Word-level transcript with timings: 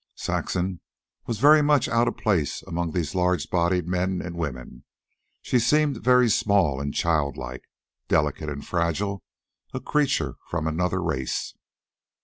Saxon 0.15 0.81
was 1.27 1.37
very 1.37 1.61
much 1.61 1.87
out 1.87 2.07
of 2.07 2.17
place 2.17 2.63
among 2.63 2.89
these 2.89 3.13
large 3.13 3.47
bodied 3.51 3.87
men 3.87 4.19
and 4.19 4.35
women. 4.35 4.83
She 5.43 5.59
seemed 5.59 6.03
very 6.03 6.27
small 6.27 6.81
and 6.81 6.91
childlike, 6.91 7.69
delicate 8.07 8.49
and 8.49 8.65
fragile, 8.65 9.21
a 9.75 9.79
creature 9.79 10.37
from 10.47 10.65
another 10.65 11.03
race. 11.03 11.53